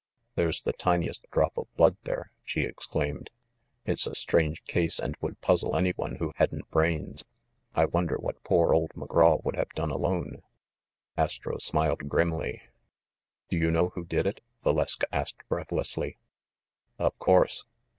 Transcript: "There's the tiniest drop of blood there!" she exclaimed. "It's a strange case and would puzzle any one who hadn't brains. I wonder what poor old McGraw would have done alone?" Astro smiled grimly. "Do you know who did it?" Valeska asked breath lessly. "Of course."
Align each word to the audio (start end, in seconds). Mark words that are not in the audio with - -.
"There's 0.33 0.63
the 0.63 0.73
tiniest 0.73 1.27
drop 1.29 1.55
of 1.59 1.67
blood 1.75 1.95
there!" 2.05 2.31
she 2.43 2.61
exclaimed. 2.61 3.29
"It's 3.85 4.07
a 4.07 4.15
strange 4.15 4.63
case 4.63 4.97
and 4.97 5.15
would 5.21 5.39
puzzle 5.41 5.75
any 5.75 5.91
one 5.91 6.15
who 6.15 6.33
hadn't 6.37 6.67
brains. 6.71 7.23
I 7.75 7.85
wonder 7.85 8.17
what 8.17 8.43
poor 8.43 8.73
old 8.73 8.89
McGraw 8.95 9.43
would 9.43 9.55
have 9.55 9.69
done 9.75 9.91
alone?" 9.91 10.41
Astro 11.17 11.59
smiled 11.59 12.09
grimly. 12.09 12.63
"Do 13.49 13.57
you 13.57 13.69
know 13.69 13.89
who 13.89 14.03
did 14.03 14.25
it?" 14.25 14.41
Valeska 14.65 15.05
asked 15.11 15.47
breath 15.47 15.69
lessly. 15.69 16.17
"Of 16.97 17.15
course." 17.19 17.63